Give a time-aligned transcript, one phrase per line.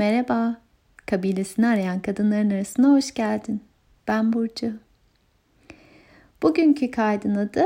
[0.00, 0.56] Merhaba,
[1.06, 3.60] kabilesini arayan kadınların arasına hoş geldin.
[4.08, 4.72] Ben Burcu.
[6.42, 7.64] Bugünkü kaydın adı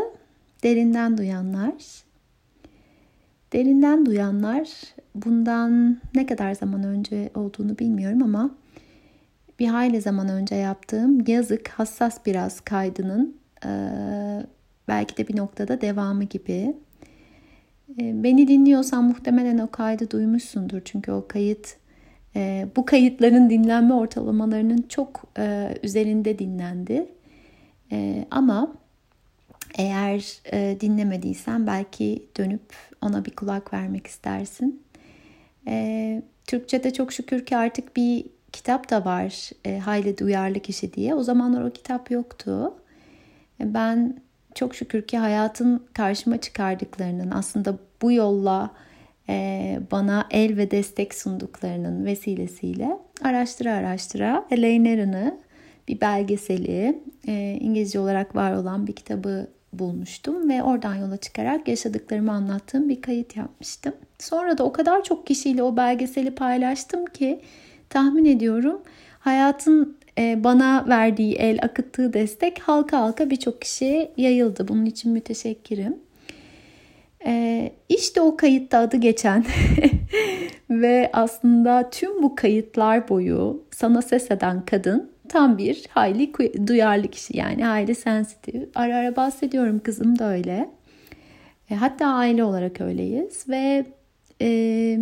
[0.65, 1.75] Derinden Duyanlar.
[3.53, 4.69] Derinden Duyanlar
[5.15, 8.51] bundan ne kadar zaman önce olduğunu bilmiyorum ama
[9.59, 13.37] bir hayli zaman önce yaptığım yazık hassas biraz kaydının
[14.89, 16.77] belki de bir noktada devamı gibi.
[17.99, 21.84] Beni dinliyorsan muhtemelen o kaydı duymuşsundur çünkü o kayıt
[22.37, 27.07] e, bu kayıtların dinlenme ortalamalarının çok e, üzerinde dinlendi.
[27.93, 28.73] E, ama
[29.79, 34.83] eğer e, dinlemediysen belki dönüp ona bir kulak vermek istersin.
[35.67, 41.15] E, Türkçe'de çok şükür ki artık bir kitap da var e, Hayli Duyarlı Kişi diye.
[41.15, 42.75] O zamanlar o kitap yoktu.
[43.61, 44.17] E, ben
[44.55, 48.71] çok şükür ki hayatın karşıma çıkardıklarının aslında bu yolla
[49.91, 55.39] bana el ve destek sunduklarının vesilesiyle araştıra araştıra Elaine Aron'ı
[55.89, 62.33] bir belgeseli, e, İngilizce olarak var olan bir kitabı bulmuştum ve oradan yola çıkarak yaşadıklarımı
[62.33, 63.93] anlattığım bir kayıt yapmıştım.
[64.19, 67.41] Sonra da o kadar çok kişiyle o belgeseli paylaştım ki
[67.91, 68.83] tahmin ediyorum
[69.19, 74.69] hayatın e, bana verdiği el, akıttığı destek halka halka birçok kişiye yayıldı.
[74.69, 75.97] Bunun için müteşekkirim.
[77.27, 79.45] E, işte o kayıtta adı geçen
[80.71, 86.33] ve aslında tüm bu kayıtlar boyu sana ses eden kadın tam bir hayli
[86.67, 88.63] duyarlı kişi yani hayli sensitif.
[88.75, 90.71] Ara ara bahsediyorum kızım da öyle.
[91.71, 93.87] E, hatta aile olarak öyleyiz ve
[94.43, 94.99] e,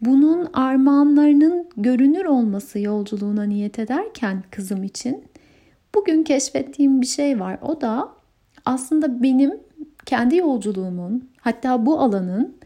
[0.00, 5.24] bunun armağanlarının görünür olması yolculuğuna niyet ederken kızım için
[5.94, 7.58] bugün keşfettiğim bir şey var.
[7.62, 8.08] O da
[8.64, 9.60] aslında benim
[10.06, 12.56] kendi yolculuğumun hatta bu alanın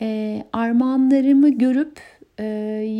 [0.00, 2.00] e, armağanlarımı görüp
[2.38, 2.44] e,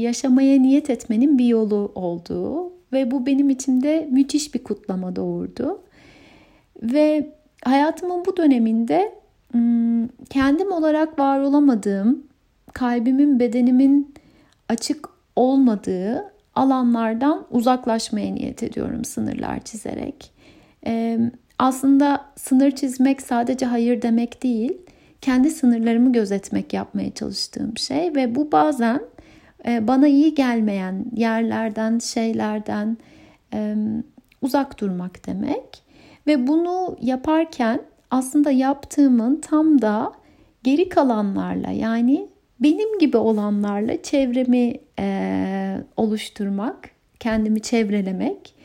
[0.01, 5.83] yaşamaya niyet etmenin bir yolu olduğu ve bu benim içimde müthiş bir kutlama doğurdu.
[6.83, 7.33] Ve
[7.65, 9.15] hayatımın bu döneminde
[10.31, 12.27] kendim olarak var olamadığım,
[12.73, 14.15] kalbimin, bedenimin
[14.69, 20.33] açık olmadığı alanlardan uzaklaşmaya niyet ediyorum sınırlar çizerek.
[21.63, 24.73] Aslında sınır çizmek sadece hayır demek değil,
[25.21, 29.01] kendi sınırlarımı gözetmek yapmaya çalıştığım şey ve bu bazen
[29.69, 32.97] e, bana iyi gelmeyen yerlerden, şeylerden
[34.43, 35.83] uzak durmak demek.
[36.27, 37.81] Ve bunu yaparken
[38.11, 40.13] aslında yaptığımın tam da
[40.63, 42.29] geri kalanlarla yani
[42.61, 46.91] benim gibi olanlarla çevremi e, oluşturmak,
[47.21, 48.62] kendimi çevrelemek.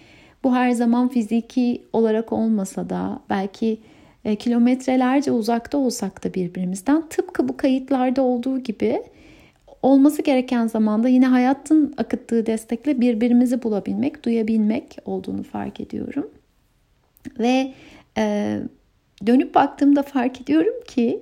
[0.48, 3.80] Bu her zaman fiziki olarak olmasa da belki
[4.26, 9.04] e, kilometrelerce uzakta olsak da birbirimizden tıpkı bu kayıtlarda olduğu gibi
[9.82, 16.30] olması gereken zamanda yine hayatın akıttığı destekle birbirimizi bulabilmek, duyabilmek olduğunu fark ediyorum.
[17.40, 17.74] Ve
[18.18, 18.58] e,
[19.26, 21.20] dönüp baktığımda fark ediyorum ki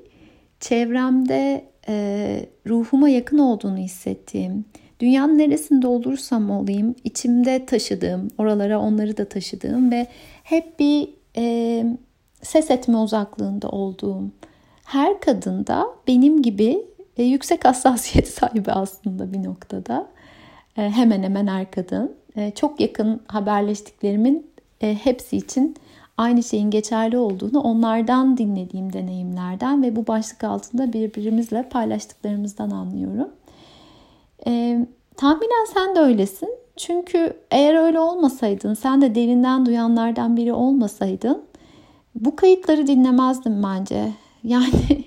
[0.60, 4.66] çevremde e, ruhuma yakın olduğunu hissettiğim,
[5.06, 10.08] dünyanın neresinde olursam olayım içimde taşıdığım, oralara onları da taşıdığım ve
[10.44, 11.86] hep bir e,
[12.42, 14.32] ses etme uzaklığında olduğum
[14.86, 16.86] her kadında benim gibi
[17.18, 20.08] e, yüksek hassasiyet sahibi aslında bir noktada.
[20.78, 22.16] E, hemen hemen her kadın.
[22.36, 24.48] E, çok yakın haberleştiklerimin
[24.82, 25.76] e, hepsi için
[26.18, 33.30] aynı şeyin geçerli olduğunu onlardan dinlediğim deneyimlerden ve bu başlık altında birbirimizle paylaştıklarımızdan anlıyorum.
[34.48, 34.86] E,
[35.18, 36.50] tahminen sen de öylesin.
[36.78, 41.44] Çünkü eğer öyle olmasaydın, sen de derinden duyanlardan biri olmasaydın
[42.16, 44.12] bu kayıtları dinlemezdim bence.
[44.46, 45.06] Yani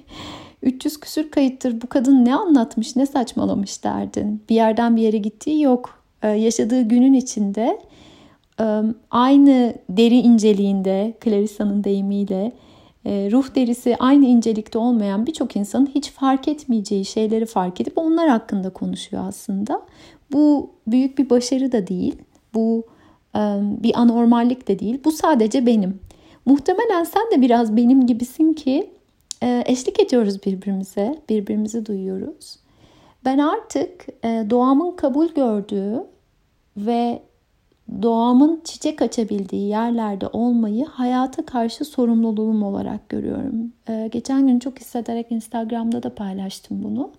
[0.62, 4.42] 300 küsür kayıttır bu kadın ne anlatmış ne saçmalamış derdin.
[4.48, 6.02] Bir yerden bir yere gittiği yok.
[6.22, 7.78] Ee, yaşadığı günün içinde
[8.60, 8.64] e,
[9.10, 12.52] aynı deri inceliğinde Clarissa'nın deyimiyle
[13.06, 18.70] ruh derisi aynı incelikte olmayan birçok insanın hiç fark etmeyeceği şeyleri fark edip onlar hakkında
[18.70, 19.82] konuşuyor aslında.
[20.32, 22.16] Bu büyük bir başarı da değil.
[22.54, 22.86] Bu
[23.34, 25.00] e, bir anormallik de değil.
[25.04, 26.00] Bu sadece benim.
[26.46, 28.90] Muhtemelen sen de biraz benim gibisin ki
[29.42, 32.56] e, eşlik ediyoruz birbirimize, birbirimizi duyuyoruz.
[33.24, 36.06] Ben artık e, doğamın kabul gördüğü
[36.76, 37.22] ve
[38.02, 43.72] doğamın çiçek açabildiği yerlerde olmayı hayata karşı sorumluluğum olarak görüyorum.
[43.88, 47.10] E, geçen gün çok hissederek Instagram'da da paylaştım bunu.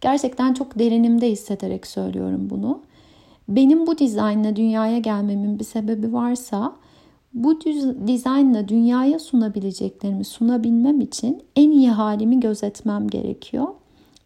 [0.00, 2.80] Gerçekten çok derinimde hissederek söylüyorum bunu.
[3.48, 6.72] Benim bu dizaynla dünyaya gelmemin bir sebebi varsa
[7.34, 7.60] bu
[8.06, 13.66] dizaynla dünyaya sunabileceklerimi sunabilmem için en iyi halimi gözetmem gerekiyor.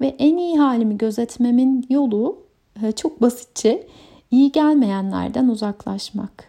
[0.01, 2.39] Ve en iyi halimi gözetmemin yolu
[2.83, 3.87] e, çok basitçe
[4.33, 6.45] iyi gelmeyenlerden uzaklaşmak.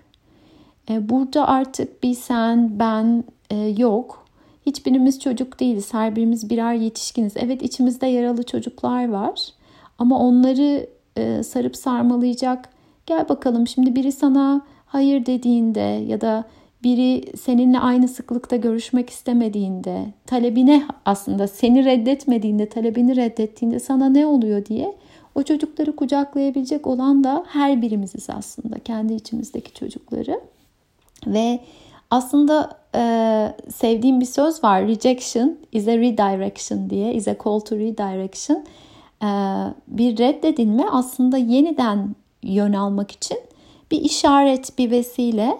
[0.89, 4.25] E, burada artık bir sen, ben e, yok.
[4.65, 5.93] Hiçbirimiz çocuk değiliz.
[5.93, 7.33] Her birimiz birer yetişkiniz.
[7.35, 9.49] Evet içimizde yaralı çocuklar var.
[9.99, 10.87] Ama onları
[11.43, 12.69] sarıp sarmalayacak.
[13.05, 16.43] Gel bakalım şimdi biri sana hayır dediğinde ya da
[16.83, 24.65] biri seninle aynı sıklıkta görüşmek istemediğinde, talebine aslında seni reddetmediğinde, talebini reddettiğinde sana ne oluyor
[24.65, 24.95] diye
[25.35, 28.79] o çocukları kucaklayabilecek olan da her birimiziz aslında.
[28.79, 30.41] Kendi içimizdeki çocukları.
[31.27, 31.59] Ve
[32.11, 33.01] aslında e,
[33.69, 34.87] sevdiğim bir söz var.
[34.87, 37.13] Rejection is a redirection diye.
[37.13, 38.65] Is a call to redirection.
[39.23, 39.27] E,
[39.87, 43.37] bir reddedilme aslında yeniden yön almak için
[43.91, 45.57] bir işaret, bir vesile.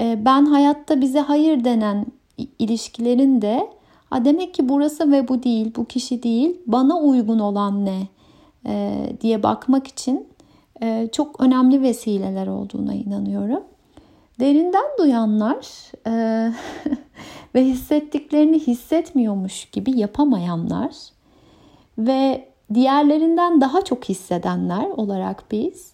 [0.00, 2.06] E, ben hayatta bize hayır denen
[2.58, 3.70] ilişkilerin de
[4.24, 8.00] demek ki burası ve bu değil, bu kişi değil, bana uygun olan ne
[8.66, 10.28] e, diye bakmak için
[10.82, 13.62] e, çok önemli vesileler olduğuna inanıyorum.
[14.40, 16.12] Derinden duyanlar e,
[17.54, 20.96] ve hissettiklerini hissetmiyormuş gibi yapamayanlar
[21.98, 25.92] ve diğerlerinden daha çok hissedenler olarak biz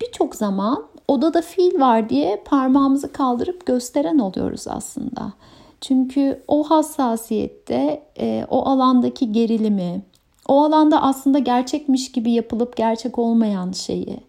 [0.00, 5.32] birçok zaman odada fil var diye parmağımızı kaldırıp gösteren oluyoruz aslında.
[5.80, 10.02] Çünkü o hassasiyette e, o alandaki gerilimi,
[10.48, 14.20] o alanda aslında gerçekmiş gibi yapılıp gerçek olmayan şeyi,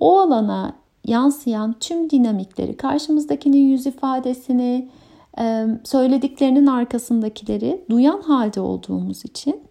[0.00, 0.72] o alana
[1.06, 4.88] yansıyan tüm dinamikleri, karşımızdakinin yüz ifadesini,
[5.38, 9.62] e, söylediklerinin arkasındakileri duyan halde olduğumuz için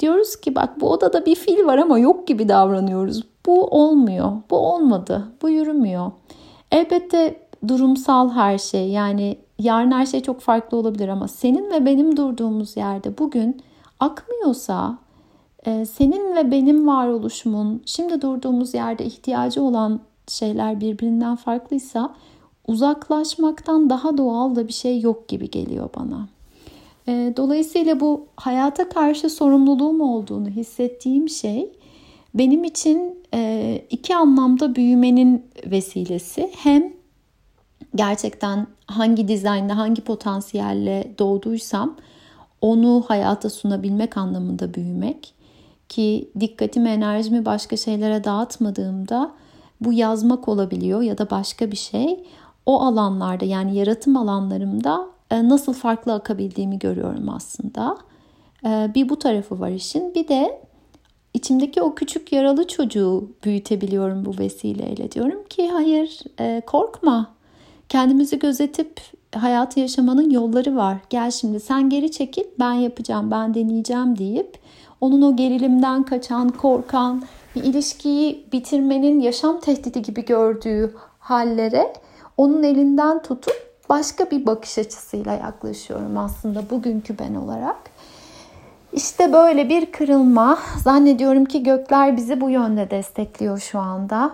[0.00, 3.22] diyoruz ki bak bu odada bir fil var ama yok gibi davranıyoruz.
[3.46, 6.12] Bu olmuyor, bu olmadı, bu yürümüyor.
[6.72, 12.16] Elbette durumsal her şey yani yarın her şey çok farklı olabilir ama senin ve benim
[12.16, 13.62] durduğumuz yerde bugün
[14.00, 14.98] akmıyorsa
[15.64, 22.14] senin ve benim varoluşumun şimdi durduğumuz yerde ihtiyacı olan şeyler birbirinden farklıysa
[22.66, 26.28] uzaklaşmaktan daha doğal da bir şey yok gibi geliyor bana.
[27.08, 31.70] E, dolayısıyla bu hayata karşı sorumluluğum olduğunu hissettiğim şey
[32.34, 36.50] benim için e, iki anlamda büyümenin vesilesi.
[36.56, 36.92] Hem
[37.94, 41.96] gerçekten hangi dizaynla, hangi potansiyelle doğduysam
[42.60, 45.34] onu hayata sunabilmek anlamında büyümek.
[45.88, 49.30] Ki dikkatimi, enerjimi başka şeylere dağıtmadığımda
[49.80, 52.24] bu yazmak olabiliyor ya da başka bir şey.
[52.66, 57.98] O alanlarda yani yaratım alanlarımda e, nasıl farklı akabildiğimi görüyorum aslında.
[58.64, 60.14] E, bir bu tarafı var işin.
[60.14, 60.60] Bir de
[61.34, 65.12] içimdeki o küçük yaralı çocuğu büyütebiliyorum bu vesileyle.
[65.12, 67.34] Diyorum ki hayır e, korkma.
[67.88, 69.00] Kendimizi gözetip
[69.34, 70.96] hayatı yaşamanın yolları var.
[71.10, 74.58] Gel şimdi sen geri çekil ben yapacağım ben deneyeceğim deyip
[75.04, 77.22] onun o gerilimden kaçan, korkan,
[77.56, 81.92] bir ilişkiyi bitirmenin yaşam tehdidi gibi gördüğü hallere
[82.36, 83.54] onun elinden tutup
[83.88, 87.76] başka bir bakış açısıyla yaklaşıyorum aslında bugünkü ben olarak.
[88.92, 90.58] İşte böyle bir kırılma.
[90.82, 94.30] Zannediyorum ki gökler bizi bu yönde destekliyor şu anda.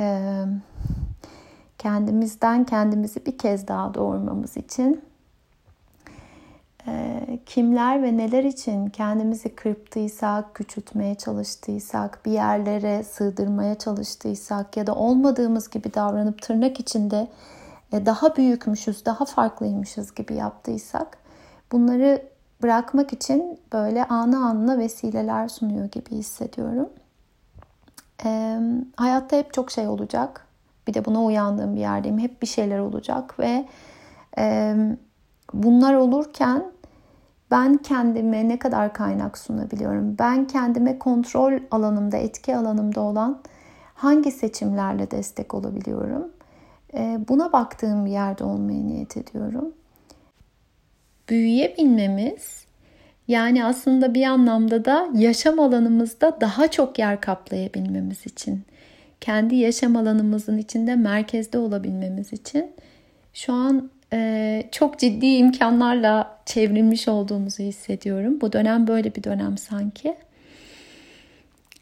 [0.00, 0.44] Ee,
[1.78, 5.02] kendimizden kendimizi bir kez daha doğurmamız için
[7.46, 15.70] kimler ve neler için kendimizi kırptıysak, küçültmeye çalıştıysak, bir yerlere sığdırmaya çalıştıysak ya da olmadığımız
[15.70, 17.28] gibi davranıp tırnak içinde
[17.92, 21.18] e, daha büyükmüşüz, daha farklıymışız gibi yaptıysak
[21.72, 22.22] bunları
[22.62, 26.88] bırakmak için böyle anı anına vesileler sunuyor gibi hissediyorum.
[28.24, 28.60] E,
[28.96, 30.46] hayatta hep çok şey olacak.
[30.86, 32.18] Bir de buna uyandığım bir yerdeyim.
[32.18, 33.68] Hep bir şeyler olacak ve
[34.38, 34.74] e,
[35.52, 36.64] bunlar olurken
[37.50, 40.18] ben kendime ne kadar kaynak sunabiliyorum?
[40.18, 43.42] Ben kendime kontrol alanımda, etki alanımda olan
[43.94, 46.32] hangi seçimlerle destek olabiliyorum?
[46.94, 49.72] Ee, buna baktığım bir yerde olmaya niyet ediyorum.
[51.28, 52.66] Büyüyebilmemiz
[53.28, 58.62] yani aslında bir anlamda da yaşam alanımızda daha çok yer kaplayabilmemiz için,
[59.20, 62.70] kendi yaşam alanımızın içinde merkezde olabilmemiz için
[63.34, 63.90] şu an
[64.72, 68.40] çok ciddi imkanlarla çevrilmiş olduğumuzu hissediyorum.
[68.40, 70.16] Bu dönem böyle bir dönem sanki.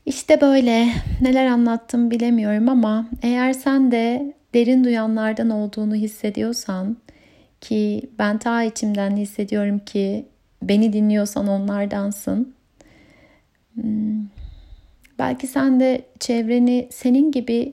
[0.06, 0.88] İşte böyle
[1.20, 6.96] neler anlattım bilemiyorum ama eğer sen de derin duyanlardan olduğunu hissediyorsan
[7.60, 10.26] ki ben ta içimden hissediyorum ki
[10.62, 12.54] beni dinliyorsan onlardansın.
[13.74, 14.26] Hmm,
[15.18, 17.72] belki sen de çevreni senin gibi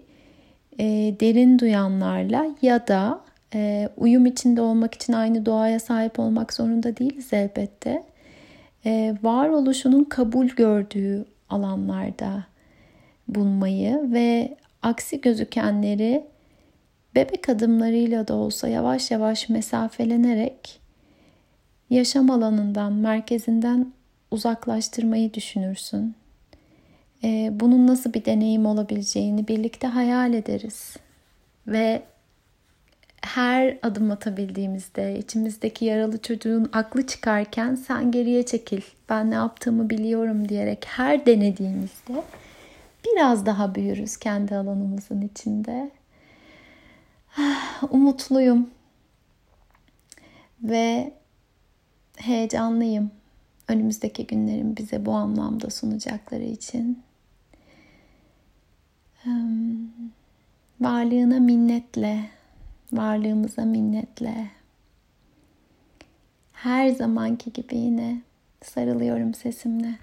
[0.80, 0.86] e,
[1.20, 3.22] derin duyanlarla ya da
[3.54, 8.04] e, uyum içinde olmak için aynı doğaya sahip olmak zorunda değiliz elbette.
[8.86, 12.44] E, varoluşunun kabul gördüğü alanlarda
[13.28, 16.26] bulmayı ve aksi gözükenleri
[17.16, 20.82] bebek adımlarıyla da olsa yavaş yavaş mesafelenerek
[21.90, 23.94] yaşam alanından, merkezinden
[24.32, 26.16] uzaklaştırmayı düşünürsün.
[27.24, 30.96] Ee, bunun nasıl bir deneyim olabileceğini birlikte hayal ederiz.
[31.68, 32.02] Ve
[33.22, 40.50] her adım atabildiğimizde içimizdeki yaralı çocuğun aklı çıkarken sen geriye çekil ben ne yaptığımı biliyorum
[40.50, 42.24] diyerek her denediğimizde
[43.06, 45.92] biraz daha büyürüz kendi alanımızın içinde.
[47.90, 48.70] Umutluyum
[50.64, 51.14] ve
[52.18, 53.12] heyecanlıyım
[53.68, 57.04] önümüzdeki günlerin bize bu anlamda sunacakları için.
[60.82, 62.30] Varlığına minnetle
[62.94, 64.48] varlığımıza minnetle.
[66.52, 68.22] Her zamanki gibi yine
[68.64, 69.96] sarılıyorum sesimle.